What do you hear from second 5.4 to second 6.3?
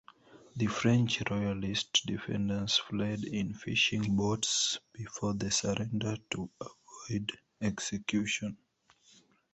surrender